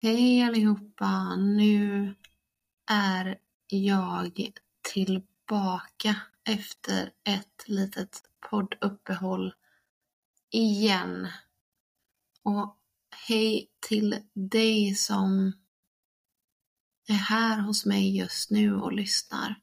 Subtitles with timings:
[0.00, 1.36] Hej allihopa!
[1.36, 2.14] Nu
[2.86, 9.54] är jag tillbaka efter ett litet podduppehåll
[10.50, 11.28] igen.
[12.42, 12.76] Och
[13.28, 15.52] hej till dig som
[17.08, 19.60] är här hos mig just nu och lyssnar.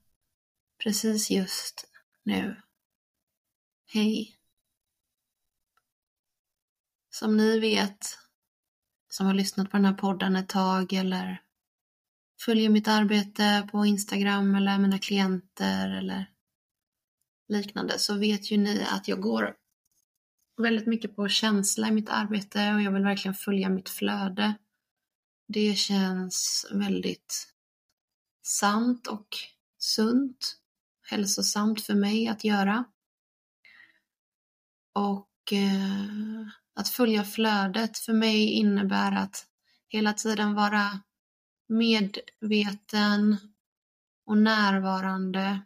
[0.84, 1.86] Precis just
[2.24, 2.62] nu.
[3.86, 4.38] Hej!
[7.10, 8.25] Som ni vet
[9.16, 11.42] som har lyssnat på den här podden ett tag eller
[12.42, 16.30] följer mitt arbete på Instagram eller mina klienter eller
[17.48, 19.56] liknande så vet ju ni att jag går
[20.58, 24.54] väldigt mycket på känsla i mitt arbete och jag vill verkligen följa mitt flöde.
[25.48, 27.54] Det känns väldigt
[28.44, 29.28] sant och
[29.78, 30.58] sunt,
[31.10, 32.86] hälsosamt för mig att göra.
[34.94, 39.46] Och eh, att följa flödet för mig innebär att
[39.88, 41.00] hela tiden vara
[41.68, 43.38] medveten
[44.26, 45.62] och närvarande.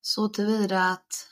[0.00, 1.28] Så tillvida att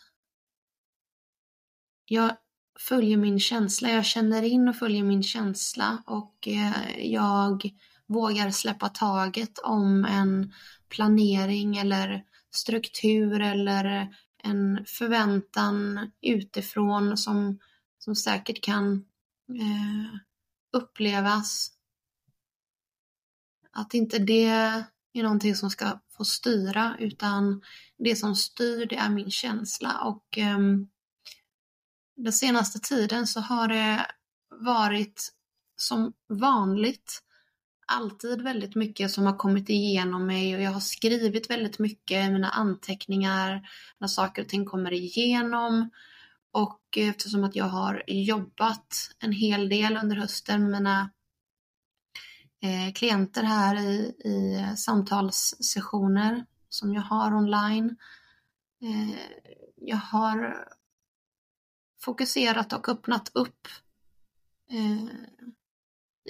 [2.05, 2.37] jag
[2.79, 7.71] följer min känsla, jag känner in och följer min känsla och eh, jag
[8.07, 10.53] vågar släppa taget om en
[10.89, 14.09] planering eller struktur eller
[14.43, 17.59] en förväntan utifrån som
[18.05, 19.05] som säkert kan
[19.49, 20.19] eh,
[20.73, 21.73] upplevas.
[23.73, 24.45] Att inte det
[25.13, 27.63] är någonting som ska få styra utan
[27.99, 30.01] det som styr det är min känsla.
[30.01, 30.59] Och eh,
[32.17, 34.07] den senaste tiden så har det
[34.51, 35.33] varit
[35.77, 37.23] som vanligt
[37.87, 40.57] alltid väldigt mycket som har kommit igenom mig.
[40.57, 45.91] Och jag har skrivit väldigt mycket i mina anteckningar när saker och ting kommer igenom
[46.53, 51.11] och eftersom att jag har jobbat en hel del under hösten med mina
[52.63, 57.97] eh, klienter här i, i samtalssessioner som jag har online.
[58.83, 59.21] Eh,
[59.77, 60.69] jag har
[62.01, 63.69] fokuserat och öppnat upp
[64.71, 65.05] eh,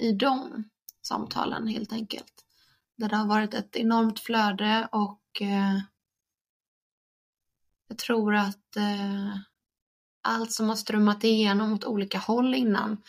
[0.05, 0.63] i de
[1.01, 2.45] samtalen helt enkelt.
[2.95, 5.79] Där det har varit ett enormt flöde och eh,
[7.87, 9.35] jag tror att eh,
[10.21, 13.03] allt som har strömmat igenom åt olika håll innan.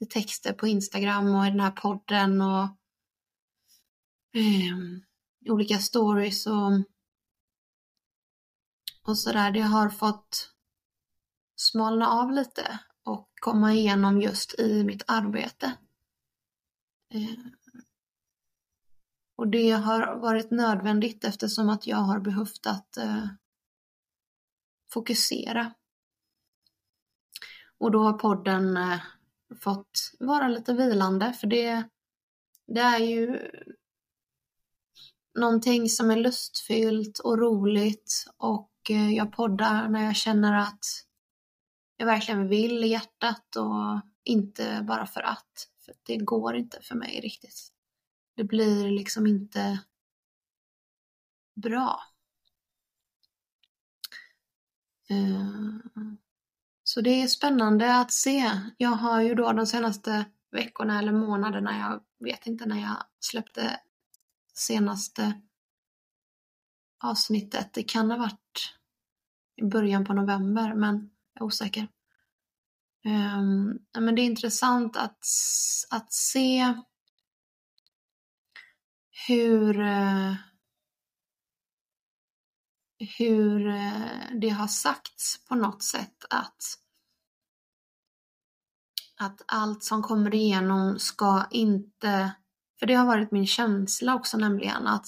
[0.00, 2.68] I texter på Instagram och i den här podden och
[4.34, 5.02] um,
[5.48, 6.72] olika stories och,
[9.02, 9.50] och sådär.
[9.50, 10.50] Det har fått
[11.56, 15.76] smalna av lite och komma igenom just i mitt arbete.
[17.14, 17.38] Eh,
[19.36, 23.26] och det har varit nödvändigt eftersom att jag har behövt att uh,
[24.92, 25.72] fokusera
[27.82, 29.00] och då har podden eh,
[29.60, 31.88] fått vara lite vilande för det,
[32.66, 33.50] det är ju
[35.38, 40.84] någonting som är lustfyllt och roligt och eh, jag poddar när jag känner att
[41.96, 45.68] jag verkligen vill i hjärtat och inte bara för att.
[45.84, 47.72] För det går inte för mig riktigt.
[48.36, 49.80] Det blir liksom inte
[51.54, 52.00] bra.
[55.10, 55.78] Uh,
[56.92, 58.60] så det är spännande att se.
[58.76, 63.80] Jag har ju då de senaste veckorna eller månaderna, jag vet inte när jag släppte
[64.54, 65.40] senaste
[67.04, 67.72] avsnittet.
[67.72, 68.74] Det kan ha varit
[69.56, 71.88] i början på november, men jag är osäker.
[73.04, 75.26] Um, men det är intressant att,
[75.90, 76.74] att se
[79.28, 80.34] hur uh,
[83.18, 86.81] hur uh, det har sagts på något sätt att
[89.20, 92.32] att allt som kommer igenom ska inte,
[92.78, 95.06] för det har varit min känsla också nämligen, att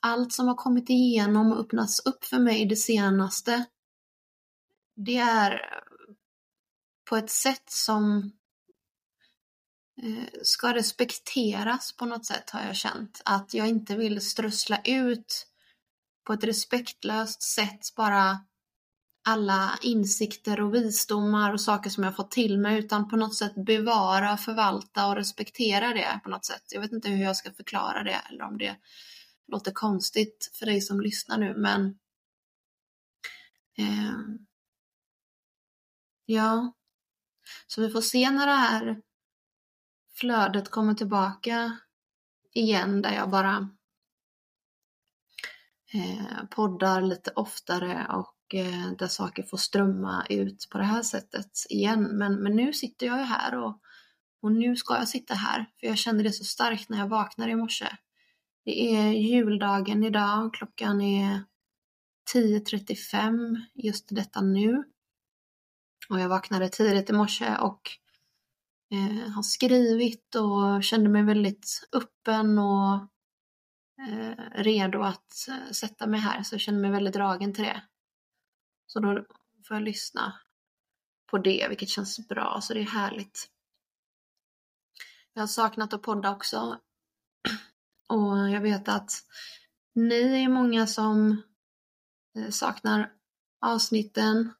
[0.00, 3.64] allt som har kommit igenom och öppnats upp för mig det senaste,
[4.96, 5.60] det är
[7.08, 8.32] på ett sätt som
[10.02, 13.22] eh, ska respekteras på något sätt har jag känt.
[13.24, 15.46] Att jag inte vill strössla ut
[16.24, 18.38] på ett respektlöst sätt bara
[19.28, 23.52] alla insikter och visdomar och saker som jag fått till mig utan på något sätt
[23.54, 26.62] bevara, förvalta och respektera det på något sätt.
[26.70, 28.76] Jag vet inte hur jag ska förklara det eller om det
[29.46, 31.98] låter konstigt för dig som lyssnar nu men
[33.78, 34.18] eh,
[36.30, 36.72] Ja,
[37.66, 39.02] så vi får se när det här
[40.14, 41.78] flödet kommer tillbaka
[42.54, 43.70] igen där jag bara
[45.92, 51.66] eh, poddar lite oftare och Eh, där saker får strömma ut på det här sättet
[51.70, 52.02] igen.
[52.02, 53.82] Men, men nu sitter jag ju här och
[54.42, 57.52] Och nu ska jag sitta här, för jag kände det så starkt när jag vaknade
[57.52, 57.88] i morse.
[58.64, 61.44] Det är juldagen idag, klockan är
[62.34, 64.84] 10.35 just detta nu.
[66.08, 67.90] Och jag vaknade tidigt i morse och
[68.92, 72.94] eh, har skrivit och kände mig väldigt öppen och
[74.08, 76.42] eh, redo att eh, sätta mig här.
[76.42, 77.82] Så jag känner mig väldigt dragen till det.
[78.88, 79.26] Så då
[79.68, 80.40] får jag lyssna
[81.26, 83.50] på det, vilket känns bra, så det är härligt.
[85.32, 86.80] Jag har saknat att podda också.
[88.08, 89.10] Och jag vet att
[89.94, 91.42] ni är många som
[92.36, 93.12] eh, saknar
[93.60, 94.54] avsnitten.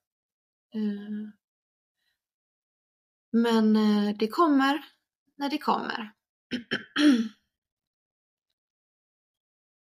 [0.75, 1.33] Eh,
[3.33, 4.85] men eh, det kommer
[5.37, 6.13] när det kommer.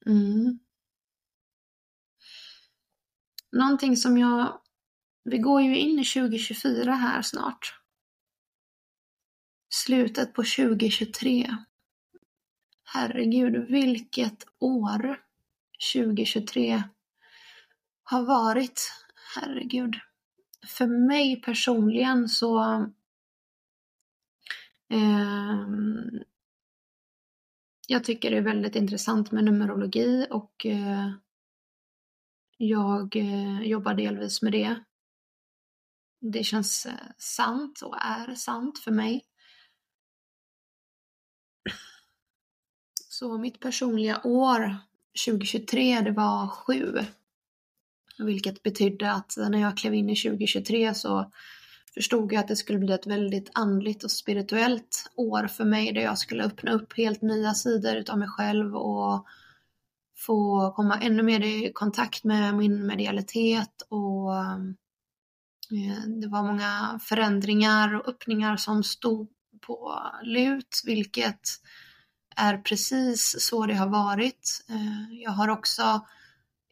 [0.05, 0.59] Mm.
[3.51, 4.61] Någonting som jag...
[5.23, 7.79] Vi går ju in i 2024 här snart.
[9.69, 11.57] Slutet på 2023.
[12.83, 15.21] Herregud, vilket år
[15.93, 16.83] 2023
[18.03, 18.91] har varit.
[19.35, 19.95] Herregud.
[20.67, 22.63] För mig personligen så
[24.89, 25.67] eh,
[27.87, 31.11] jag tycker det är väldigt intressant med numerologi och eh,
[32.57, 34.75] jag eh, jobbar delvis med det.
[36.21, 39.25] Det känns eh, sant och är sant för mig.
[43.09, 44.77] Så mitt personliga år
[45.25, 46.99] 2023, det var sju.
[48.19, 51.31] Vilket betydde att när jag klev in i 2023 så
[51.93, 56.01] förstod jag att det skulle bli ett väldigt andligt och spirituellt år för mig där
[56.01, 59.25] jag skulle öppna upp helt nya sidor utav mig själv och
[60.17, 64.57] få komma ännu mer i kontakt med min medialitet och eh,
[66.21, 69.29] det var många förändringar och öppningar som stod
[69.61, 71.41] på lut, vilket
[72.35, 74.65] är precis så det har varit.
[74.69, 76.05] Eh, jag har också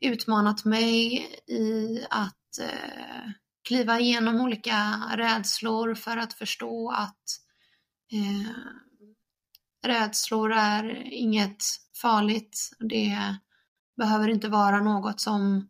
[0.01, 1.15] utmanat mig
[1.47, 3.29] i att eh,
[3.67, 7.39] kliva igenom olika rädslor för att förstå att
[9.87, 11.63] rädslor är inget
[12.01, 12.71] farligt.
[12.79, 13.35] Det
[13.97, 15.69] behöver inte vara något som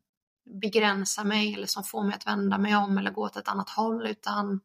[0.62, 3.70] begränsar mig eller som får mig att vända mig om eller gå åt ett annat
[3.70, 4.62] håll utan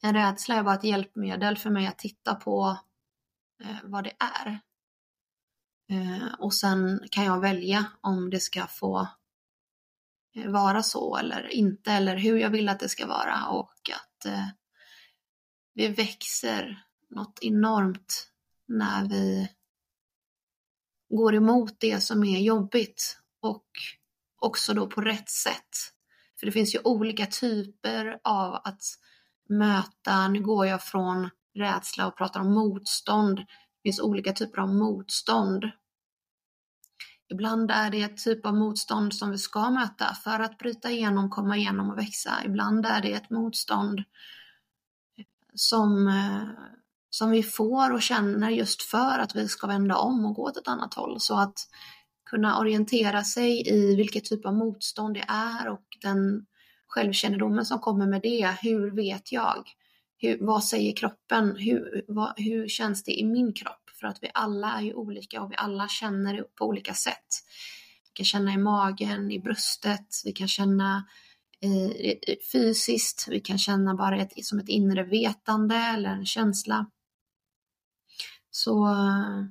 [0.00, 2.78] en rädsla är bara ett hjälpmedel för mig att titta på
[3.64, 4.60] eh, vad det är.
[5.90, 9.08] Eh, och sen kan jag välja om det ska få
[10.34, 14.26] eh, vara så eller inte eller hur jag vill att det ska vara och att
[14.26, 14.48] eh,
[15.74, 18.28] vi växer något enormt
[18.66, 19.48] när vi
[21.10, 23.66] går emot det som är jobbigt och
[24.40, 25.76] också då på rätt sätt.
[26.40, 28.82] För det finns ju olika typer av att
[29.48, 33.36] möta, nu går jag från rädsla och pratar om motstånd.
[33.38, 35.64] Det finns olika typer av motstånd.
[37.28, 41.30] Ibland är det ett typ av motstånd som vi ska möta för att bryta igenom,
[41.30, 42.44] komma igenom och växa.
[42.44, 44.04] Ibland är det ett motstånd
[45.54, 46.48] som eh,
[47.10, 50.56] som vi får och känner just för att vi ska vända om och gå åt
[50.56, 51.20] ett annat håll.
[51.20, 51.68] Så att
[52.30, 56.46] kunna orientera sig i vilket typ av motstånd det är och den
[56.86, 58.56] självkännedomen som kommer med det.
[58.62, 59.68] Hur vet jag?
[60.18, 61.56] Hur, vad säger kroppen?
[61.56, 63.90] Hur, vad, hur känns det i min kropp?
[64.00, 67.26] För att vi alla är ju olika och vi alla känner på olika sätt.
[68.04, 71.04] Vi kan känna i magen, i bröstet, vi kan känna
[71.60, 76.86] eh, fysiskt, vi kan känna bara ett, som ett inre vetande eller en känsla.
[78.50, 79.44] Så eh,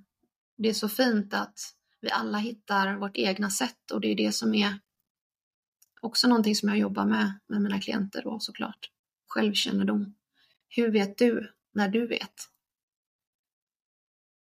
[0.57, 1.59] det är så fint att
[2.01, 4.79] vi alla hittar vårt egna sätt och det är det som är
[6.01, 8.91] också någonting som jag jobbar med med mina klienter då såklart.
[9.27, 10.15] Självkännedom.
[10.69, 12.33] Hur vet du när du vet?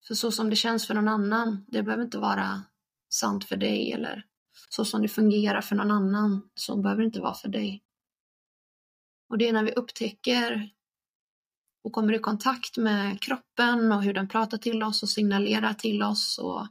[0.07, 2.63] För så som det känns för någon annan, det behöver inte vara
[3.09, 4.25] sant för dig eller
[4.69, 7.83] så som det fungerar för någon annan, så behöver det inte vara för dig.
[9.29, 10.69] Och det är när vi upptäcker
[11.87, 16.03] och kommer i kontakt med kroppen och hur den pratar till oss och signalerar till
[16.03, 16.67] oss och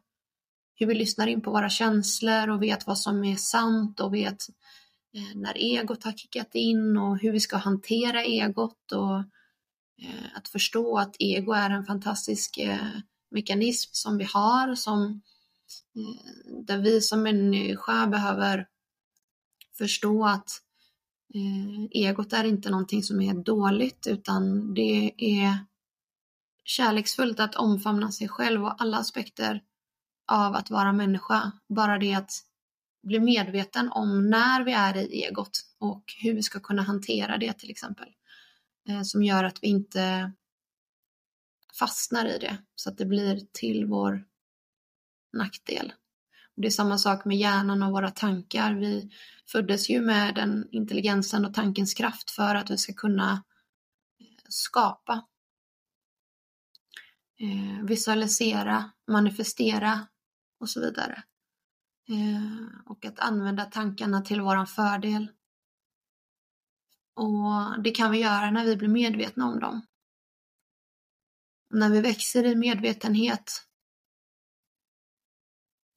[0.75, 4.49] hur vi lyssnar in på våra känslor och vet vad som är sant och vet
[5.15, 9.19] eh, när egot har kickat in och hur vi ska hantera egot och
[10.03, 12.99] eh, att förstå att ego är en fantastisk eh,
[13.31, 15.23] mekanism som vi har som
[16.67, 18.67] där vi som människa behöver
[19.79, 20.63] förstå att
[21.35, 25.59] Eh, egot är inte någonting som är dåligt utan det är
[26.65, 29.63] kärleksfullt att omfamna sig själv och alla aspekter
[30.27, 31.53] av att vara människa.
[31.69, 32.33] Bara det att
[33.03, 37.53] bli medveten om när vi är i egot och hur vi ska kunna hantera det
[37.53, 38.09] till exempel.
[38.89, 40.33] Eh, som gör att vi inte
[41.79, 44.25] fastnar i det så att det blir till vår
[45.33, 45.93] nackdel.
[46.57, 48.75] Det är samma sak med hjärnan och våra tankar.
[48.75, 49.11] Vi
[49.47, 53.45] föddes ju med den intelligensen och tankens kraft för att vi ska kunna
[54.49, 55.27] skapa,
[57.41, 60.07] eh, visualisera, manifestera
[60.61, 61.23] och så vidare.
[62.09, 65.29] Eh, och att använda tankarna till våran fördel.
[67.15, 69.87] Och det kan vi göra när vi blir medvetna om dem.
[71.71, 73.66] När vi växer i medvetenhet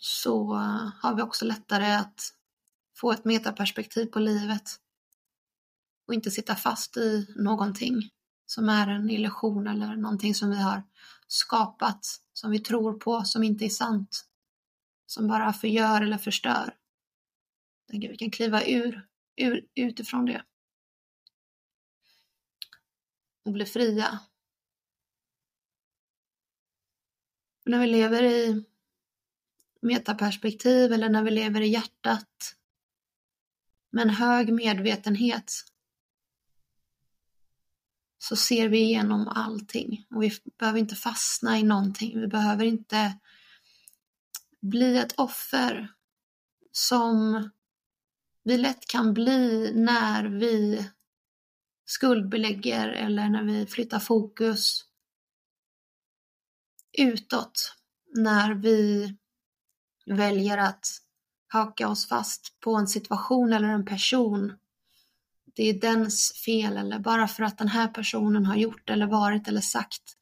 [0.01, 2.33] så eh, har vi också lättare att
[2.95, 4.69] få ett metaperspektiv på livet
[6.07, 8.09] och inte sitta fast i någonting
[8.45, 10.83] som är en illusion eller någonting som vi har
[11.27, 14.25] skapat, som vi tror på, som inte är sant,
[15.05, 16.75] som bara förgör eller förstör.
[17.87, 20.43] Vi kan kliva ur, ur utifrån det
[23.45, 24.19] och bli fria.
[27.69, 28.63] när vi lever i
[29.81, 32.55] metaperspektiv eller när vi lever i hjärtat
[33.91, 35.53] med en hög medvetenhet
[38.17, 42.19] så ser vi igenom allting och vi behöver inte fastna i någonting.
[42.19, 43.19] Vi behöver inte
[44.61, 45.93] bli ett offer
[46.71, 47.49] som
[48.43, 50.89] vi lätt kan bli när vi
[51.85, 54.85] skuldbelägger eller när vi flyttar fokus
[56.97, 57.75] utåt.
[58.15, 59.15] När vi
[60.09, 60.87] väljer att
[61.47, 64.57] haka oss fast på en situation eller en person.
[65.55, 69.47] Det är dens fel eller bara för att den här personen har gjort eller varit
[69.47, 70.17] eller sagt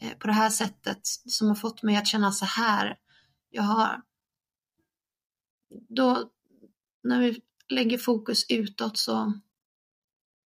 [0.00, 2.98] eh, på det här sättet som har fått mig att känna så här.
[3.50, 4.02] Jag har...
[5.88, 6.30] Då,
[7.02, 9.32] när vi lägger fokus utåt så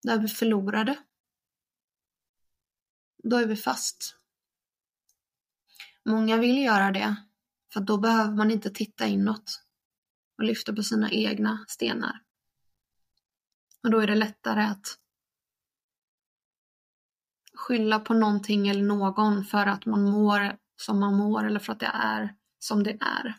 [0.03, 0.97] där vi förlorade.
[3.23, 4.15] Då är vi fast.
[6.05, 7.15] Många vill göra det
[7.75, 9.63] för då behöver man inte titta inåt
[10.37, 12.21] och lyfta på sina egna stenar.
[13.83, 14.99] Och då är det lättare att
[17.53, 21.79] skylla på någonting eller någon för att man mår som man mår eller för att
[21.79, 23.37] det är som det är.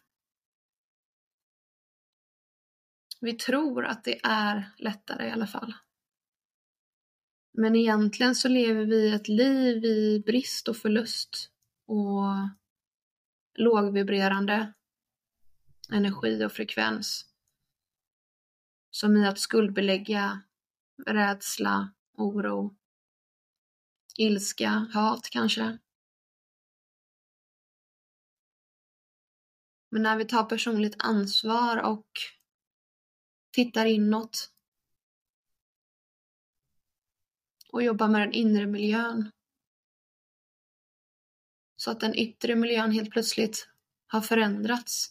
[3.21, 5.75] Vi tror att det är lättare i alla fall.
[7.52, 11.50] Men egentligen så lever vi ett liv i brist och förlust
[11.87, 12.25] och
[13.59, 14.73] lågvibrerande
[15.93, 17.27] energi och frekvens.
[18.91, 20.43] Som i att skuldbelägga
[21.07, 22.77] rädsla, oro,
[24.19, 25.79] ilska, hat kanske.
[29.91, 32.11] Men när vi tar personligt ansvar och
[33.53, 34.53] tittar inåt
[37.73, 39.31] och jobbar med den inre miljön
[41.87, 43.69] så att den yttre miljön helt plötsligt
[44.07, 45.11] har förändrats.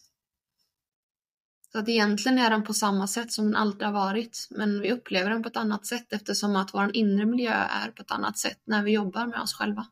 [1.72, 4.92] Så att egentligen är den på samma sätt som den alltid har varit, men vi
[4.92, 8.38] upplever den på ett annat sätt eftersom att vår inre miljö är på ett annat
[8.38, 9.86] sätt när vi jobbar med oss själva.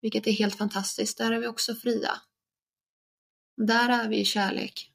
[0.00, 2.20] Vilket är helt fantastiskt, där är vi också fria.
[3.56, 4.92] Där är vi i kärlek.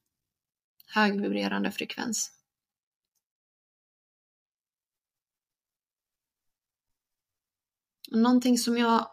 [0.87, 2.31] Högvibrerande frekvens.
[8.11, 9.12] Någonting som jag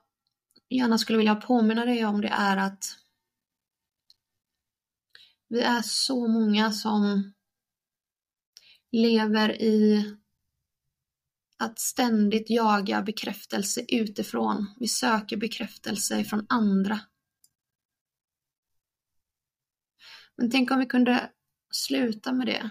[0.70, 2.84] gärna skulle vilja påminna dig om det är att
[5.48, 7.32] vi är så många som
[8.92, 10.04] lever i
[11.58, 14.74] att ständigt jaga bekräftelse utifrån.
[14.80, 17.00] Vi söker bekräftelse från andra.
[20.36, 21.30] Men tänk om vi kunde
[21.70, 22.70] sluta med det.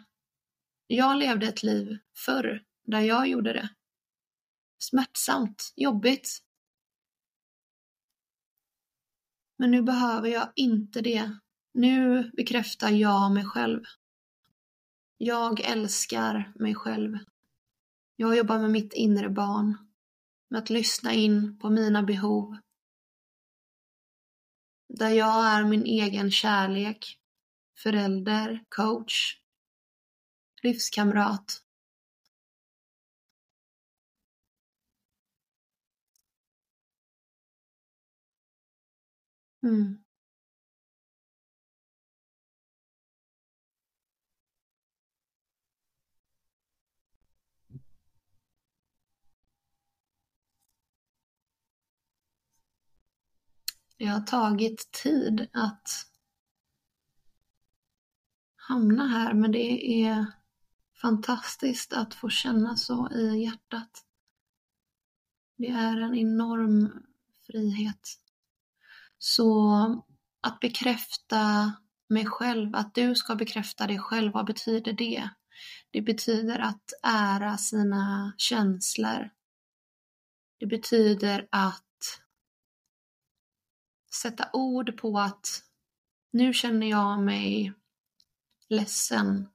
[0.88, 3.70] Jag levde ett liv förr där jag gjorde det.
[4.80, 6.40] Smärtsamt, jobbigt,
[9.60, 11.40] Men nu behöver jag inte det.
[11.74, 13.84] Nu bekräftar jag mig själv.
[15.18, 17.18] Jag älskar mig själv.
[18.16, 19.78] Jag jobbar med mitt inre barn.
[20.50, 22.58] Med att lyssna in på mina behov.
[24.94, 27.20] Där jag är min egen kärlek,
[27.84, 29.42] förälder, coach,
[30.64, 31.64] livskamrat.
[39.64, 40.04] Mm.
[54.00, 55.90] Det har tagit tid att
[58.56, 60.26] hamna här, men det är
[61.02, 64.06] fantastiskt att få känna så i hjärtat.
[65.58, 67.04] Det är en enorm
[67.46, 68.20] frihet.
[69.20, 69.74] Så
[70.42, 71.74] att bekräfta
[72.10, 75.30] mig själv, att du ska bekräfta dig själv, vad betyder det?
[75.92, 79.30] Det betyder att ära sina känslor.
[80.60, 82.22] Det betyder att
[84.14, 85.64] sätta ord på att
[86.32, 87.74] nu känner jag mig
[88.70, 89.50] ledsen.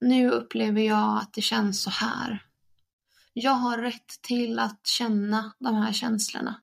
[0.00, 2.46] Nu upplever jag att det känns så här.
[3.32, 6.62] Jag har rätt till att känna de här känslorna.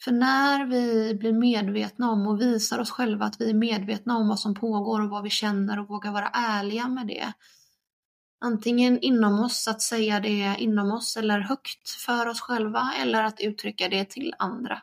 [0.00, 4.28] För när vi blir medvetna om och visar oss själva att vi är medvetna om
[4.28, 7.32] vad som pågår och vad vi känner och vågar vara ärliga med det.
[8.40, 13.40] Antingen inom oss, att säga det inom oss eller högt för oss själva eller att
[13.40, 14.82] uttrycka det till andra.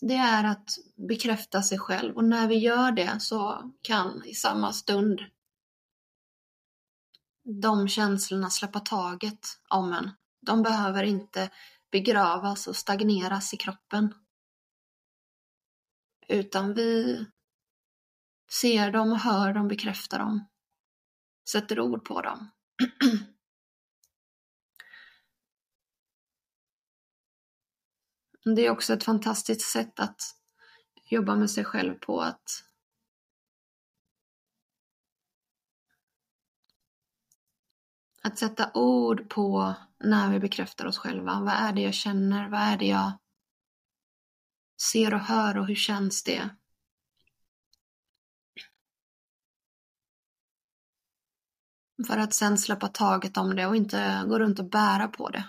[0.00, 0.70] Det är att
[1.08, 5.20] bekräfta sig själv och när vi gör det så kan i samma stund
[7.62, 10.10] de känslorna släppa taget om en.
[10.40, 11.50] De behöver inte
[11.90, 14.14] begravas och stagneras i kroppen.
[16.28, 17.26] Utan vi
[18.52, 20.48] ser dem och hör dem, bekräftar dem,
[21.50, 22.50] sätter ord på dem.
[28.44, 30.20] Det är också ett fantastiskt sätt att
[31.04, 32.69] jobba med sig själv på att
[38.22, 41.40] Att sätta ord på när vi bekräftar oss själva.
[41.40, 42.48] Vad är det jag känner?
[42.48, 43.12] Vad är det jag
[44.82, 46.48] ser och hör och hur känns det?
[52.06, 55.44] För att sen släppa taget om det och inte gå runt och bära på det.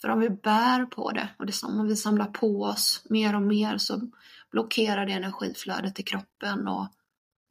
[0.00, 3.34] För om vi bär på det och det som om vi samlar på oss mer
[3.34, 4.10] och mer så
[4.50, 6.88] blockerar det energiflödet i kroppen och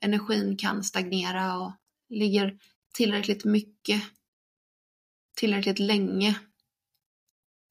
[0.03, 1.71] energin kan stagnera och
[2.09, 2.59] ligger
[2.93, 4.03] tillräckligt mycket,
[5.35, 6.39] tillräckligt länge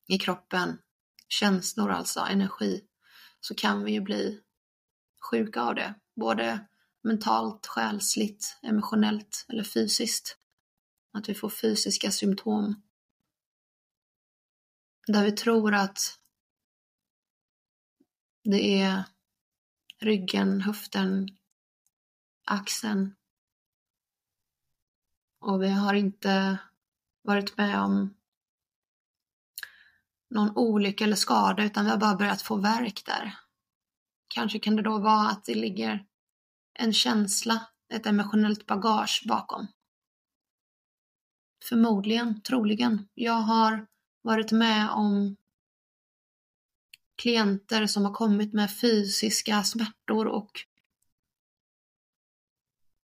[0.08, 0.78] i kroppen,
[1.28, 2.84] känslor alltså, energi,
[3.40, 4.40] så kan vi ju bli
[5.30, 5.94] sjuka av det.
[6.16, 6.66] Både
[7.02, 10.38] mentalt, själsligt, emotionellt eller fysiskt.
[11.12, 12.82] Att vi får fysiska symptom.
[15.06, 16.18] Där vi tror att
[18.44, 19.04] det är
[19.98, 21.28] ryggen, höften,
[22.52, 23.14] axeln
[25.40, 26.58] och vi har inte
[27.22, 28.14] varit med om
[30.30, 33.36] någon olycka eller skada utan vi har bara börjat få verk där.
[34.28, 36.06] Kanske kan det då vara att det ligger
[36.74, 39.66] en känsla, ett emotionellt bagage bakom.
[41.68, 43.08] Förmodligen, troligen.
[43.14, 43.86] Jag har
[44.22, 45.36] varit med om
[47.16, 50.66] klienter som har kommit med fysiska smärtor och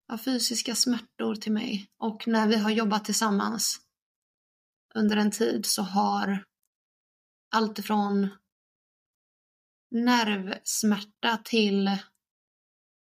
[0.09, 3.81] av fysiska smärtor till mig och när vi har jobbat tillsammans
[4.95, 6.45] under en tid så har
[7.51, 8.29] allt ifrån
[9.91, 11.99] nervsmärta till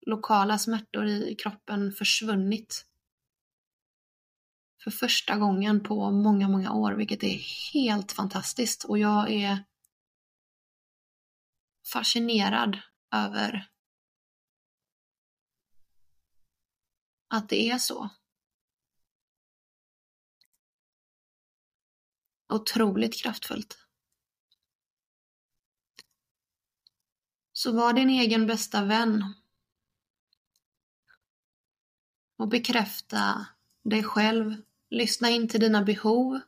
[0.05, 2.85] lokala smärtor i kroppen försvunnit.
[4.83, 7.39] För första gången på många, många år, vilket är
[7.73, 9.63] helt fantastiskt och jag är
[11.93, 12.79] fascinerad
[13.15, 13.69] över
[17.29, 18.09] att det är så.
[22.49, 23.77] Otroligt kraftfullt.
[27.51, 29.33] Så var din egen bästa vän.
[32.37, 33.47] Och bekräfta
[33.83, 34.61] dig själv.
[34.89, 36.39] Lyssna in till dina behov.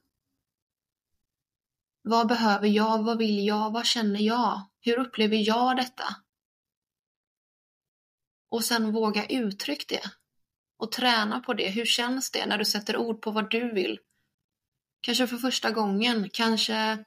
[2.02, 3.04] Vad behöver jag?
[3.04, 3.72] Vad vill jag?
[3.72, 4.62] Vad känner jag?
[4.80, 6.16] Hur upplever jag detta?
[8.50, 10.21] Och sen våga uttrycka det
[10.82, 11.70] och träna på det.
[11.70, 14.00] Hur känns det när du sätter ord på vad du vill?
[15.02, 17.06] Kanske för första gången, kanske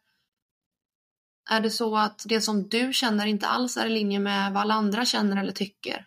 [1.51, 4.63] är det så att det som du känner inte alls är i linje med vad
[4.63, 6.07] alla andra känner eller tycker.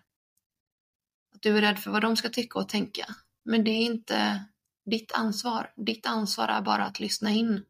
[1.35, 3.05] Att du är rädd för vad de ska tycka och tänka.
[3.45, 4.45] Men det är inte
[4.85, 5.73] ditt ansvar.
[5.75, 7.63] Ditt ansvar är bara att lyssna in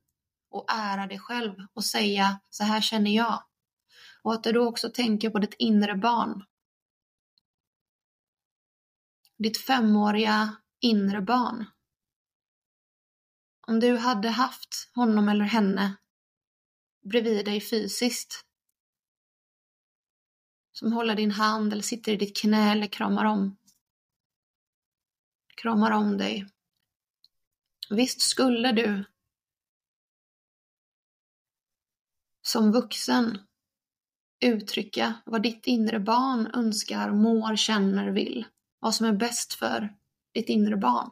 [0.51, 3.43] och ära dig själv och säga så här känner jag.
[4.23, 6.43] Och att du då också tänker på ditt inre barn
[9.37, 11.65] ditt femåriga inre barn.
[13.67, 15.97] Om du hade haft honom eller henne
[17.01, 18.45] bredvid dig fysiskt,
[20.71, 23.57] som håller din hand eller sitter i ditt knä eller kramar om,
[25.55, 26.47] kramar om dig.
[27.89, 29.05] Visst skulle du
[32.41, 33.39] som vuxen
[34.45, 38.45] uttrycka vad ditt inre barn önskar, mår, känner, vill
[38.79, 39.95] vad som är bäst för
[40.33, 41.11] ditt inre barn.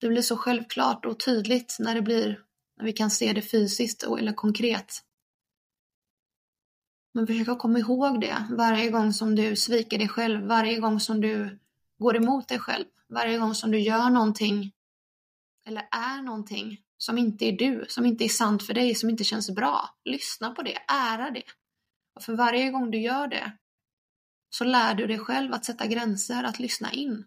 [0.00, 2.44] Det blir så självklart och tydligt när det blir,
[2.76, 5.04] när vi kan se det fysiskt eller konkret.
[7.14, 11.00] Men försök att komma ihåg det varje gång som du sviker dig själv, varje gång
[11.00, 11.58] som du
[11.98, 14.72] går emot dig själv, varje gång som du gör någonting
[15.66, 19.24] eller är någonting som inte är du, som inte är sant för dig, som inte
[19.24, 19.90] känns bra.
[20.04, 21.44] Lyssna på det, ära det.
[22.14, 23.52] Och för varje gång du gör det
[24.54, 27.24] så lär du dig själv att sätta gränser, att lyssna in.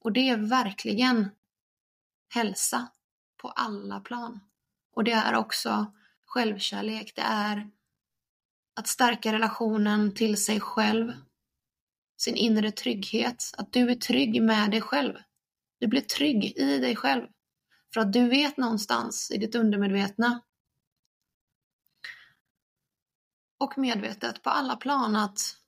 [0.00, 1.30] Och det är verkligen
[2.34, 2.88] hälsa
[3.36, 4.40] på alla plan.
[4.92, 5.92] Och det är också
[6.26, 7.70] självkärlek, det är
[8.74, 11.12] att stärka relationen till sig själv,
[12.16, 15.14] sin inre trygghet, att du är trygg med dig själv.
[15.78, 17.26] Du blir trygg i dig själv.
[17.94, 20.42] För att du vet någonstans i ditt undermedvetna
[23.58, 25.63] och medvetet på alla plan att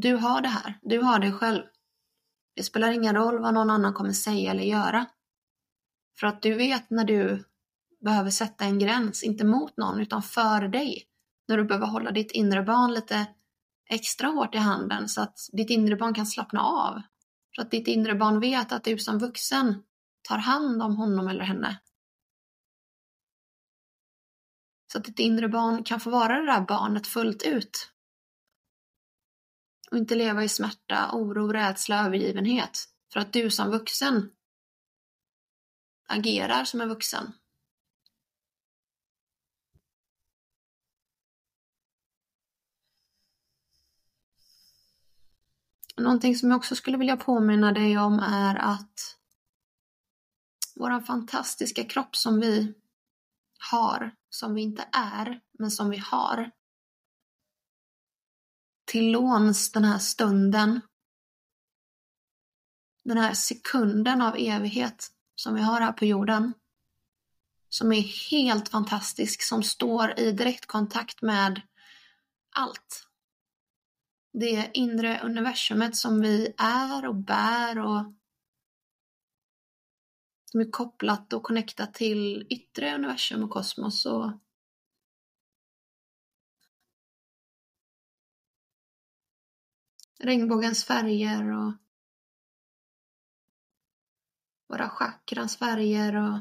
[0.00, 1.62] du har det här, du har dig själv.
[2.56, 5.06] Det spelar ingen roll vad någon annan kommer säga eller göra.
[6.20, 7.44] För att du vet när du
[8.00, 11.04] behöver sätta en gräns, inte mot någon utan för dig.
[11.48, 13.26] När du behöver hålla ditt inre barn lite
[13.90, 17.02] extra hårt i handen så att ditt inre barn kan slappna av.
[17.56, 19.82] Så att ditt inre barn vet att du som vuxen
[20.22, 21.80] tar hand om honom eller henne.
[24.92, 27.91] Så att ditt inre barn kan få vara det där barnet fullt ut.
[29.92, 32.88] Och inte leva i smärta, oro, rädsla, övergivenhet.
[33.12, 34.30] För att du som vuxen
[36.08, 37.32] agerar som en vuxen.
[45.96, 49.18] Någonting som jag också skulle vilja påminna dig om är att
[50.76, 52.74] våran fantastiska kropp som vi
[53.70, 56.50] har, som vi inte är, men som vi har.
[58.92, 60.80] Till låns den här stunden,
[63.04, 66.54] den här sekunden av evighet som vi har här på jorden.
[67.68, 71.60] Som är helt fantastisk, som står i direktkontakt med
[72.56, 73.08] allt.
[74.32, 78.14] Det inre universumet som vi är och bär och
[80.44, 84.32] som är kopplat och connectat till yttre universum och kosmos och
[90.22, 91.72] regnbågens färger och
[94.68, 96.38] våra chakrans färger och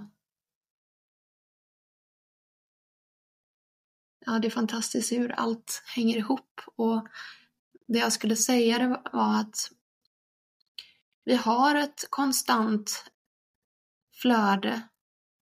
[4.26, 7.08] Ja, det är fantastiskt hur allt hänger ihop och
[7.88, 9.72] det jag skulle säga det var att
[11.24, 13.12] vi har ett konstant
[14.14, 14.82] flöde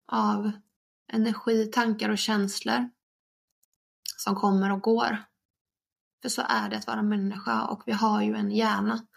[0.08, 0.52] av
[1.08, 2.90] energi, tankar och känslor
[4.18, 5.26] som kommer och går.
[6.26, 9.08] För så är det att vara människa och vi har ju en hjärna.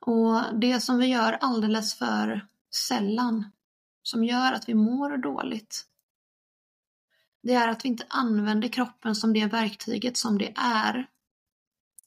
[0.00, 2.46] Och det som vi gör alldeles för
[2.88, 3.50] sällan,
[4.02, 5.86] som gör att vi mår dåligt,
[7.42, 11.13] det är att vi inte använder kroppen som det verktyget som det är.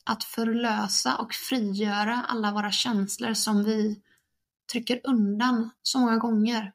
[0.09, 4.01] Att förlösa och frigöra alla våra känslor som vi
[4.71, 6.73] trycker undan så många gånger.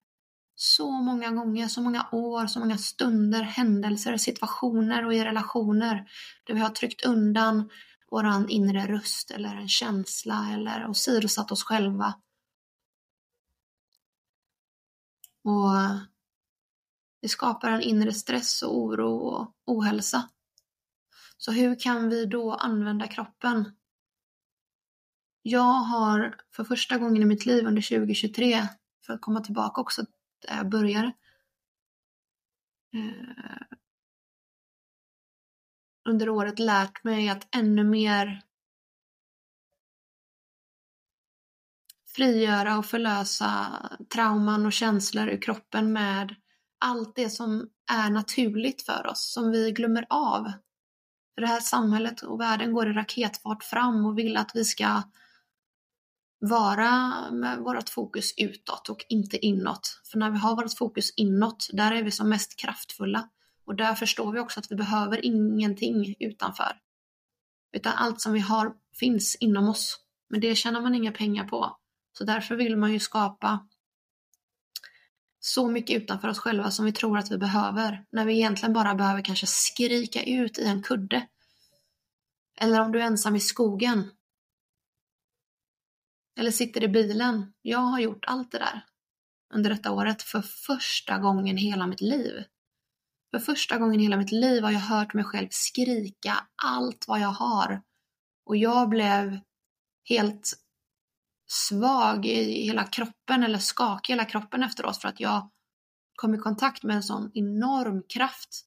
[0.55, 6.11] Så många gånger, så många år, så många stunder, händelser, situationer och i relationer
[6.45, 7.71] där vi har tryckt undan
[8.11, 12.15] våran inre röst eller en känsla eller åsidosatt oss själva.
[15.45, 15.73] Och
[17.23, 20.29] det skapar en inre stress och oro och ohälsa.
[21.45, 23.77] Så hur kan vi då använda kroppen?
[25.43, 28.69] Jag har för första gången i mitt liv under 2023,
[29.07, 30.03] för att komma tillbaka också
[30.47, 31.13] där jag började,
[32.95, 33.77] eh,
[36.09, 38.43] under året lärt mig att ännu mer
[42.17, 43.83] frigöra och förlösa
[44.15, 46.35] trauman och känslor ur kroppen med
[46.79, 50.53] allt det som är naturligt för oss, som vi glömmer av.
[51.35, 55.03] För det här samhället och världen går i raketfart fram och vill att vi ska
[56.41, 60.01] vara med vårt fokus utåt och inte inåt.
[60.11, 63.29] För när vi har vårt fokus inåt, där är vi som mest kraftfulla.
[63.67, 66.73] Och där förstår vi också att vi behöver ingenting utanför.
[67.73, 69.99] Utan allt som vi har finns inom oss.
[70.31, 71.77] Men det tjänar man inga pengar på.
[72.19, 73.69] Så därför vill man ju skapa
[75.45, 78.95] så mycket utanför oss själva som vi tror att vi behöver, när vi egentligen bara
[78.95, 81.29] behöver kanske skrika ut i en kudde.
[82.61, 84.11] Eller om du är ensam i skogen.
[86.39, 87.53] Eller sitter i bilen.
[87.63, 88.85] Jag har gjort allt det där
[89.55, 92.45] under detta året för första gången i hela mitt liv.
[93.31, 97.21] För första gången i hela mitt liv har jag hört mig själv skrika allt vad
[97.21, 97.83] jag har.
[98.45, 99.41] Och jag blev
[100.09, 100.62] helt
[101.53, 105.51] svag i hela kroppen eller skakig i hela kroppen efteråt för att jag
[106.15, 108.67] kom i kontakt med en sån enorm kraft.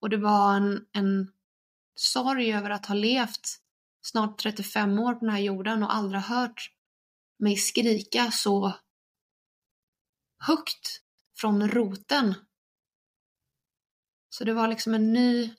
[0.00, 1.32] Och det var en, en
[1.94, 3.58] sorg över att ha levt
[4.02, 6.70] snart 35 år på den här jorden och aldrig hört
[7.38, 8.72] mig skrika så
[10.38, 11.02] högt
[11.40, 12.34] från roten.
[14.28, 15.54] Så det var liksom en ny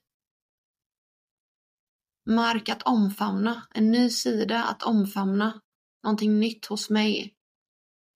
[2.25, 5.62] mark att omfamna, en ny sida att omfamna,
[6.03, 7.36] någonting nytt hos mig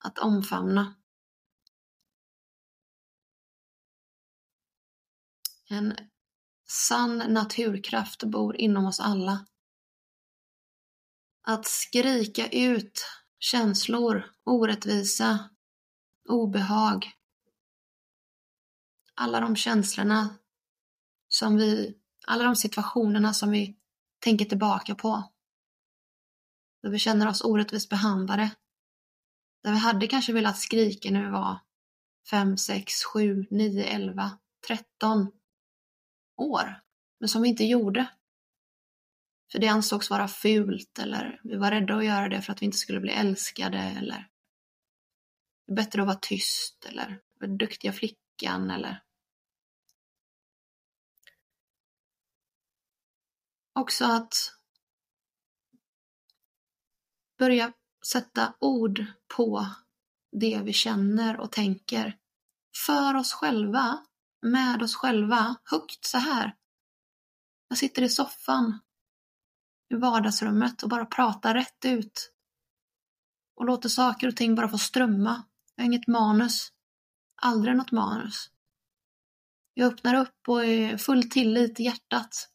[0.04, 0.94] att omfamna.
[5.68, 5.96] En
[6.68, 9.46] sann naturkraft bor inom oss alla.
[11.42, 13.06] Att skrika ut
[13.38, 15.50] känslor, orättvisa,
[16.28, 17.12] obehag.
[19.14, 20.38] Alla de känslorna
[21.28, 23.75] som vi, alla de situationerna som vi
[24.18, 25.32] tänker tillbaka på.
[26.82, 28.50] Där vi känner oss orättvist behandlade.
[29.62, 31.58] Där vi hade kanske velat skrika när vi var
[32.30, 35.32] 5, 6, 7, 9, 11, 13
[36.36, 36.80] år.
[37.20, 38.06] Men som vi inte gjorde.
[39.52, 42.66] För det ansågs vara fult eller vi var rädda att göra det för att vi
[42.66, 44.28] inte skulle bli älskade eller
[45.66, 47.20] det är bättre att vara tyst eller
[47.58, 49.02] duktiga flickan eller
[53.76, 54.34] också att
[57.38, 57.72] börja
[58.06, 59.04] sätta ord
[59.36, 59.66] på
[60.32, 62.18] det vi känner och tänker
[62.86, 64.06] för oss själva,
[64.42, 66.56] med oss själva, högt så här.
[67.68, 68.78] Jag sitter i soffan
[69.88, 72.32] i vardagsrummet och bara pratar rätt ut
[73.56, 75.42] och låter saker och ting bara få strömma.
[75.74, 76.72] Jag har inget manus.
[77.42, 78.50] Aldrig något manus.
[79.74, 82.50] Jag öppnar upp och är full tillit i hjärtat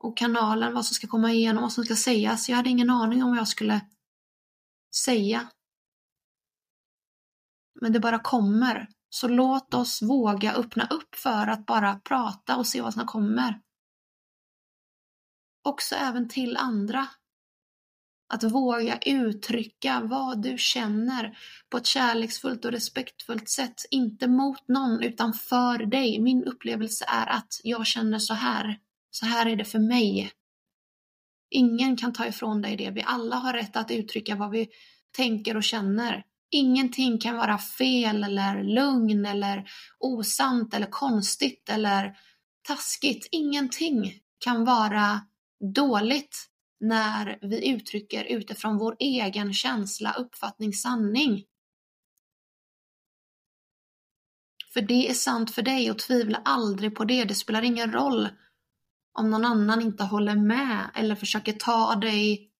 [0.00, 2.48] och kanalen, vad som ska komma igenom, vad som ska sägas.
[2.48, 3.80] Jag hade ingen aning om vad jag skulle
[4.94, 5.48] säga.
[7.80, 8.88] Men det bara kommer.
[9.10, 13.60] Så låt oss våga öppna upp för att bara prata och se vad som kommer.
[15.64, 17.08] Också även till andra.
[18.32, 23.84] Att våga uttrycka vad du känner på ett kärleksfullt och respektfullt sätt.
[23.90, 26.20] Inte mot någon utan för dig.
[26.20, 28.80] Min upplevelse är att jag känner så här.
[29.10, 30.32] Så här är det för mig.
[31.50, 32.90] Ingen kan ta ifrån dig det.
[32.90, 34.68] Vi alla har rätt att uttrycka vad vi
[35.16, 36.24] tänker och känner.
[36.50, 42.16] Ingenting kan vara fel eller lugn eller osant eller konstigt eller
[42.62, 43.28] taskigt.
[43.30, 45.20] Ingenting kan vara
[45.74, 46.46] dåligt
[46.80, 51.44] när vi uttrycker utifrån vår egen känsla, uppfattning, sanning.
[54.72, 57.24] För det är sant för dig och tvivla aldrig på det.
[57.24, 58.28] Det spelar ingen roll
[59.20, 62.50] om någon annan inte håller med eller försöker ta dig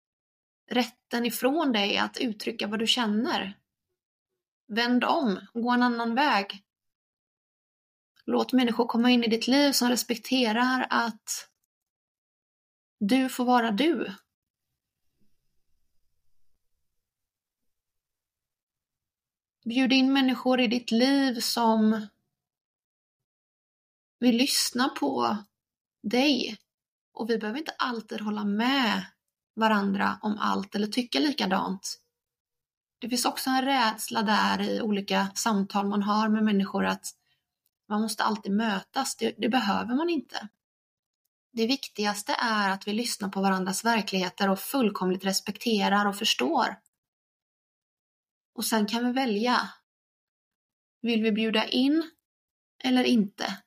[0.71, 3.59] rätten ifrån dig att uttrycka vad du känner.
[4.69, 6.65] Vänd om, gå en annan väg.
[8.25, 11.49] Låt människor komma in i ditt liv som respekterar att
[12.99, 14.15] du får vara du.
[19.65, 22.07] Bjud in människor i ditt liv som
[24.19, 25.37] vill lyssna på
[26.03, 26.57] dig.
[27.15, 29.05] Och vi behöver inte alltid hålla med
[29.55, 32.01] varandra om allt eller tycka likadant.
[32.99, 37.07] Det finns också en rädsla där i olika samtal man har med människor att
[37.89, 39.17] man måste alltid mötas.
[39.17, 40.49] Det, det behöver man inte.
[41.53, 46.77] Det viktigaste är att vi lyssnar på varandras verkligheter och fullkomligt respekterar och förstår.
[48.55, 49.69] Och sen kan vi välja.
[51.03, 52.11] Vill vi bjuda in
[52.85, 53.63] eller inte?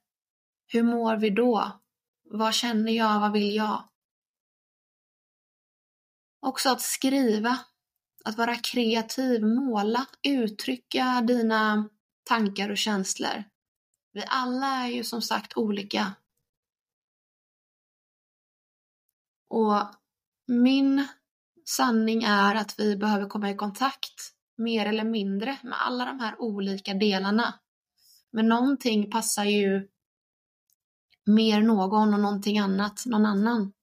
[0.68, 1.83] Hur mår vi då?
[2.24, 3.20] Vad känner jag?
[3.20, 3.90] Vad vill jag?
[6.40, 7.60] Också att skriva,
[8.26, 11.90] att vara kreativ, måla, uttrycka dina
[12.24, 13.44] tankar och känslor.
[14.14, 16.16] Vi alla är ju som sagt olika.
[19.50, 19.74] Och
[20.48, 21.08] min
[21.66, 26.42] sanning är att vi behöver komma i kontakt mer eller mindre med alla de här
[26.42, 27.60] olika delarna.
[28.32, 29.88] Men någonting passar ju
[31.26, 33.74] mer någon och någonting annat någon annan.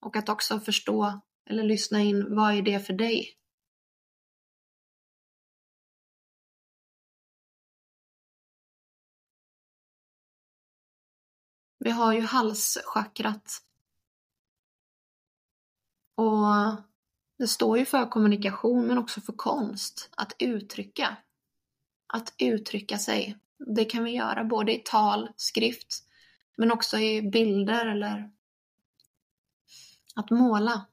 [0.00, 3.36] Och att också förstå eller lyssna in, vad är det för dig?
[11.78, 13.62] Vi har ju halschakrat.
[16.14, 16.46] Och
[17.38, 21.16] det står ju för kommunikation men också för konst, att uttrycka.
[22.06, 23.38] Att uttrycka sig.
[23.76, 26.03] Det kan vi göra både i tal, skrift,
[26.56, 28.30] men också i bilder eller
[30.14, 30.86] att måla.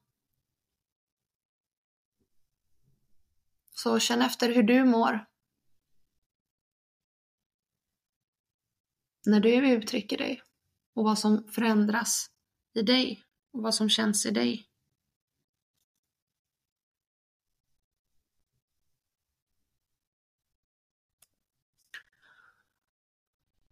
[3.71, 5.27] Så känn efter hur du mår.
[9.25, 10.41] När du uttrycker dig
[10.93, 12.31] och vad som förändras
[12.73, 14.67] i dig och vad som känns i dig.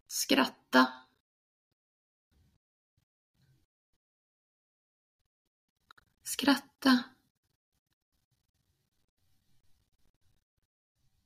[0.08, 1.09] Skratta.
[6.40, 7.04] Skratta.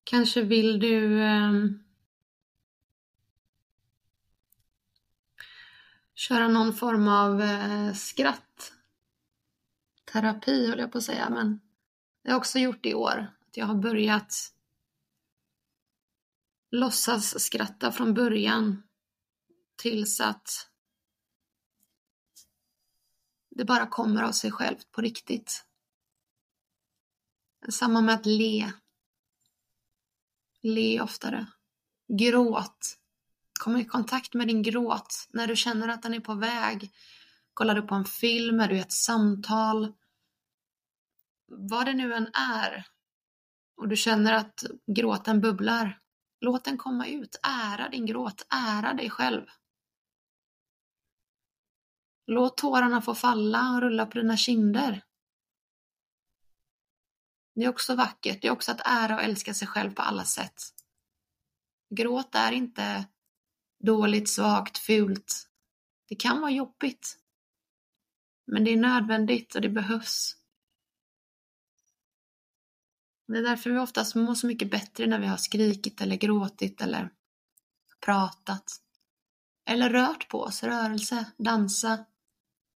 [0.04, 1.52] Kanske vill du eh,
[6.16, 8.70] köra någon form av eh, skrattterapi,
[10.70, 11.60] höll jag på att säga, men
[12.22, 13.28] det har jag också gjort i år.
[13.48, 14.54] Att jag har börjat
[16.72, 18.84] låtsas skratta från början
[19.76, 20.73] tills att
[23.56, 25.66] det bara kommer av sig självt på riktigt.
[27.70, 28.72] Samma med att le.
[30.62, 31.48] Le oftare.
[32.08, 32.98] Gråt.
[33.60, 36.92] Kom i kontakt med din gråt när du känner att den är på väg.
[37.54, 39.94] Kollar du på en film, är du i ett samtal.
[41.48, 42.88] Vad det nu än är.
[43.78, 44.64] Och du känner att
[44.96, 46.00] gråten bubblar.
[46.40, 47.40] Låt den komma ut.
[47.44, 48.48] Ära din gråt.
[48.50, 49.46] Ära dig själv.
[52.26, 55.04] Låt tårarna få falla och rulla på dina kinder.
[57.56, 58.42] Det är också vackert.
[58.42, 60.64] Det är också att ära och älska sig själv på alla sätt.
[61.96, 63.06] Gråt är inte
[63.84, 65.50] dåligt, svagt, fult.
[66.10, 67.20] Det kan vara jobbigt.
[68.46, 70.38] Men det är nödvändigt och det behövs.
[73.28, 76.82] Det är därför vi oftast mår så mycket bättre när vi har skrikit eller gråtit
[76.82, 77.10] eller
[78.06, 78.82] pratat.
[79.66, 82.06] Eller rört på oss, rörelse, dansa,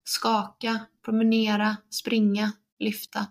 [0.08, 3.26] skaka, promenera, springa, lyfta.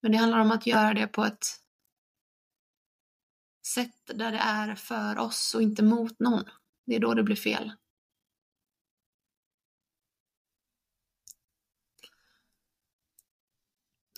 [0.00, 1.46] Men det handlar om att göra det på ett
[3.66, 6.44] sätt där det är för oss och inte mot någon.
[6.86, 7.72] Det är då det blir fel.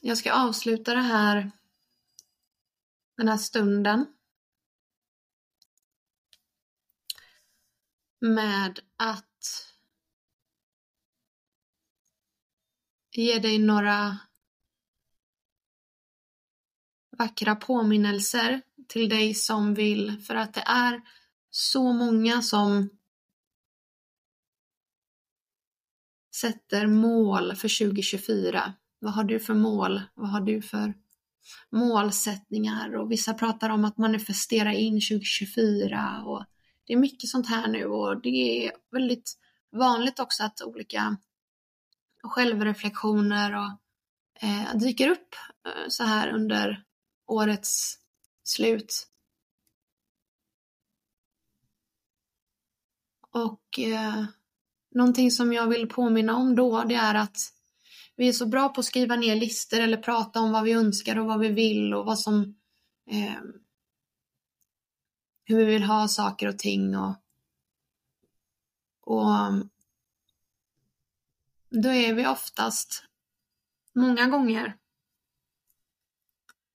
[0.02, 1.50] Jag ska avsluta det här,
[3.16, 4.06] den här stunden
[8.20, 9.24] med att
[13.18, 14.18] ge dig några
[17.18, 21.00] vackra påminnelser till dig som vill, för att det är
[21.50, 22.90] så många som
[26.34, 28.74] sätter mål för 2024.
[28.98, 30.02] Vad har du för mål?
[30.14, 30.94] Vad har du för
[31.70, 32.96] målsättningar?
[32.96, 36.44] Och vissa pratar om att manifestera in 2024 och
[36.84, 39.38] det är mycket sånt här nu och det är väldigt
[39.72, 41.16] vanligt också att olika
[42.22, 43.78] självreflektioner och
[44.42, 45.34] eh, dyker upp
[45.66, 46.84] eh, så här under
[47.26, 47.98] årets
[48.44, 49.08] slut.
[53.30, 54.24] Och eh,
[54.90, 57.36] någonting som jag vill påminna om då, det är att
[58.16, 61.18] vi är så bra på att skriva ner listor eller prata om vad vi önskar
[61.18, 62.54] och vad vi vill och vad som
[63.10, 63.40] eh,
[65.44, 67.14] hur vi vill ha saker och ting och,
[69.00, 69.30] och
[71.70, 73.04] då är vi oftast
[73.94, 74.76] många gånger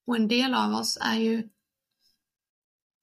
[0.05, 1.49] och en del av oss är ju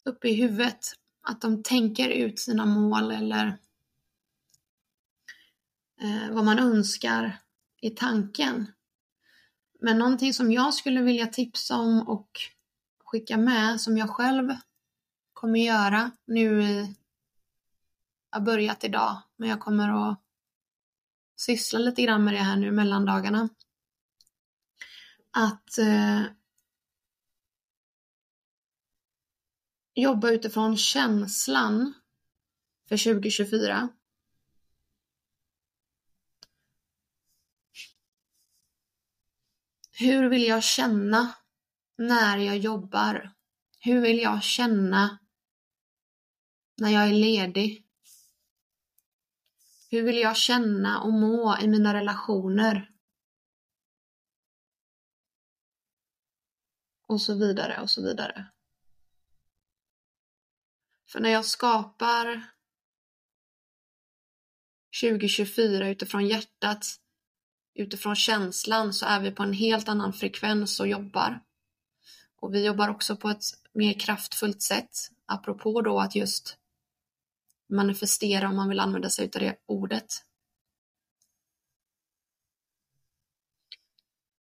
[0.05, 3.59] uppe i huvudet att de tänker ut sina mål eller
[6.01, 7.39] eh, vad man önskar
[7.81, 8.73] i tanken.
[9.81, 12.31] Men någonting som jag skulle vilja tipsa om och
[13.05, 14.51] skicka med som jag själv
[15.33, 16.95] kommer göra nu i,
[18.31, 20.21] jag har börjat idag, men jag kommer att
[21.41, 23.49] syssla lite grann med det här nu i mellandagarna.
[25.31, 26.23] Att eh,
[29.95, 31.95] jobba utifrån känslan
[32.89, 33.89] för 2024.
[39.91, 41.35] Hur vill jag känna
[41.99, 43.33] när jag jobbar?
[43.81, 45.19] Hur vill jag känna
[46.77, 47.90] när jag är ledig?
[49.93, 52.91] Hur vill jag känna och må i mina relationer?
[57.07, 58.47] Och så vidare och så vidare.
[61.09, 62.51] För när jag skapar
[65.01, 66.87] 2024 utifrån hjärtat,
[67.75, 71.41] utifrån känslan, så är vi på en helt annan frekvens och jobbar.
[72.37, 74.91] Och vi jobbar också på ett mer kraftfullt sätt.
[75.27, 76.60] Apropå då att just
[77.71, 80.25] manifestera om man vill använda sig av det ordet.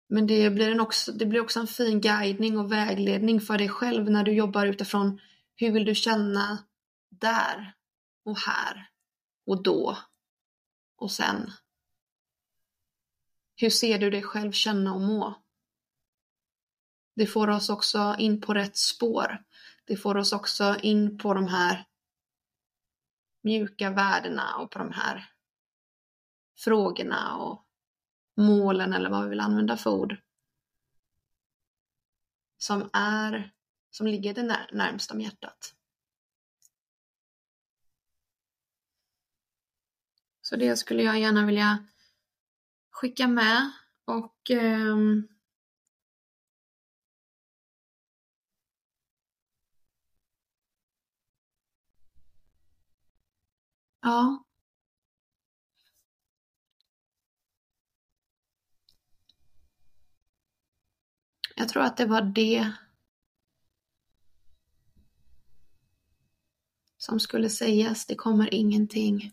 [0.08, 3.68] Men det blir, en också, det blir också en fin guidning och vägledning för dig
[3.68, 5.20] själv när du jobbar utifrån
[5.56, 6.64] hur vill du känna
[7.08, 7.74] där
[8.24, 8.90] och här
[9.46, 9.98] och då
[10.96, 11.50] och sen.
[13.56, 15.42] Hur ser du dig själv känna och må?
[17.16, 19.42] Det får oss också in på rätt spår.
[19.84, 21.84] Det får oss också in på de här
[23.40, 25.32] mjuka värdena och på de här
[26.58, 27.66] frågorna och
[28.36, 30.16] målen eller vad vi vill använda för ord.
[32.56, 33.54] Som är,
[33.90, 35.74] som ligger det när, närmst om hjärtat.
[40.40, 41.86] Så det skulle jag gärna vilja
[42.90, 43.72] skicka med
[44.04, 44.96] och eh,
[54.02, 54.44] Ja.
[61.56, 62.72] Jag tror att det var det
[66.96, 68.06] som skulle sägas.
[68.06, 69.32] Det kommer ingenting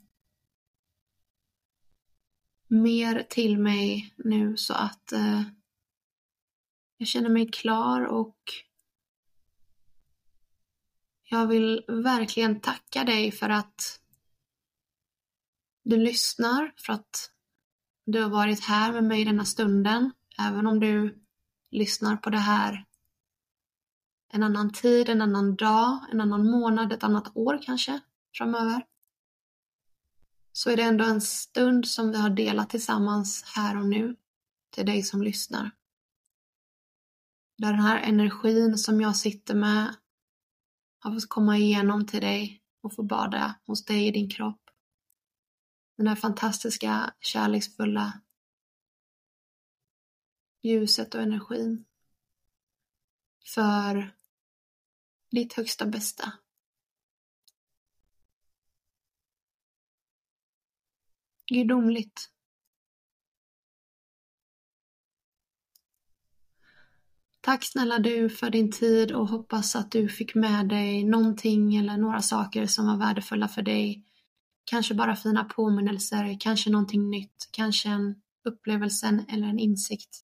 [2.68, 5.42] mer till mig nu så att eh,
[6.98, 8.38] jag känner mig klar och
[11.24, 14.02] jag vill verkligen tacka dig för att
[15.90, 17.32] du lyssnar, för att
[18.06, 21.24] du har varit här med mig i denna stunden, även om du
[21.72, 22.86] lyssnar på det här
[24.34, 28.00] en annan tid, en annan dag, en annan månad, ett annat år kanske
[28.38, 28.86] framöver.
[30.52, 34.16] Så är det ändå en stund som vi har delat tillsammans här och nu
[34.70, 35.72] till dig som lyssnar.
[37.58, 39.96] Där den här energin som jag sitter med
[41.00, 44.67] har fått komma igenom till dig och få bada hos dig i din kropp.
[45.98, 48.22] Den här fantastiska, kärleksfulla
[50.68, 51.86] ljuset och energin.
[53.46, 54.16] För
[55.32, 56.34] ditt högsta bästa.
[61.48, 62.32] Gudomligt.
[67.42, 71.98] Tack snälla du för din tid och hoppas att du fick med dig någonting eller
[71.98, 74.07] några saker som var värdefulla för dig.
[74.70, 80.24] Kanske bara fina påminnelser, kanske någonting nytt, kanske en upplevelse eller en insikt.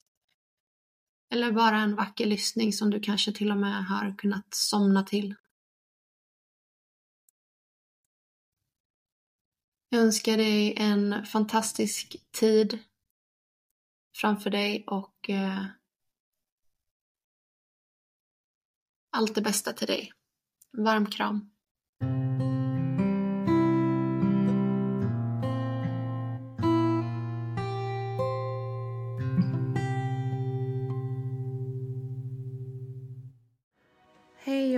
[1.34, 5.36] Eller bara en vacker lyssning som du kanske till och med har kunnat somna till.
[9.90, 12.80] Jag önskar dig en fantastisk tid
[14.16, 15.66] framför dig och eh,
[19.12, 20.12] allt det bästa till dig.
[20.78, 21.50] Varm kram.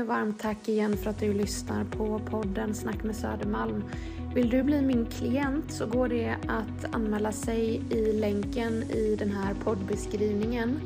[0.06, 3.84] Varmt tack igen för att du lyssnar på podden Snack med Södermalm.
[4.36, 9.32] Vill du bli min klient så går det att anmäla sig i länken i den
[9.32, 10.80] här poddbeskrivningen.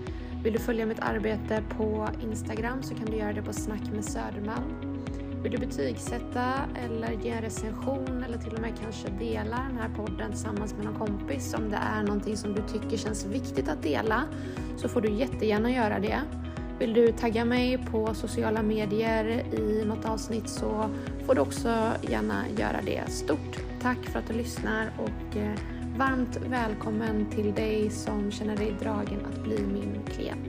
[0.43, 4.05] Vill du följa mitt arbete på Instagram så kan du göra det på Snack med
[4.05, 4.99] Södermalm.
[5.43, 6.53] Vill du betygsätta
[6.85, 10.85] eller ge en recension eller till och med kanske dela den här podden tillsammans med
[10.85, 14.23] någon kompis om det är någonting som du tycker känns viktigt att dela
[14.77, 16.21] så får du jättegärna göra det.
[16.79, 20.89] Vill du tagga mig på sociala medier i något avsnitt så
[21.25, 23.11] får du också gärna göra det.
[23.11, 25.59] Stort tack för att du lyssnar och eh,
[25.97, 30.48] varmt välkommen till dig som känner dig dragen att bli min klient.